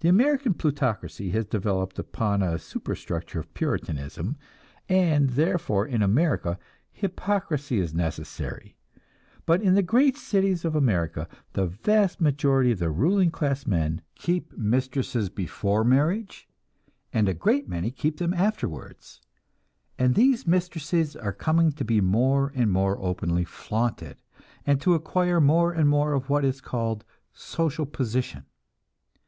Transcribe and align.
The 0.00 0.08
American 0.08 0.54
plutocracy 0.54 1.30
has 1.30 1.46
developed 1.46 2.00
upon 2.00 2.42
a 2.42 2.58
superstructure 2.58 3.38
of 3.38 3.54
Puritanism, 3.54 4.36
and 4.88 5.30
therefore, 5.30 5.86
in 5.86 6.02
America, 6.02 6.58
hypocrisy 6.90 7.78
is 7.78 7.94
necessary. 7.94 8.74
But 9.44 9.62
in 9.62 9.76
the 9.76 9.84
great 9.84 10.16
cities 10.16 10.64
of 10.64 10.74
America, 10.74 11.28
the 11.52 11.64
vast 11.68 12.20
majority 12.20 12.72
of 12.72 12.80
the 12.80 12.90
ruling 12.90 13.30
class 13.30 13.68
men 13.68 14.00
keep 14.16 14.50
mistresses 14.58 15.28
before 15.30 15.84
marriage, 15.84 16.48
and 17.12 17.28
a 17.28 17.32
great 17.32 17.68
many 17.68 17.92
keep 17.92 18.16
them 18.18 18.34
afterwards; 18.34 19.20
and 19.96 20.16
these 20.16 20.44
mistresses 20.44 21.14
are 21.14 21.32
coming 21.32 21.70
to 21.70 21.84
be 21.84 22.00
more 22.00 22.50
and 22.56 22.72
more 22.72 22.98
openly 22.98 23.44
flaunted, 23.44 24.16
and 24.66 24.80
to 24.80 24.94
acquire 24.94 25.40
more 25.40 25.70
and 25.72 25.88
more 25.88 26.14
of 26.14 26.28
what 26.28 26.44
is 26.44 26.60
called 26.60 27.04
"social 27.32 27.86
position." 27.86 28.44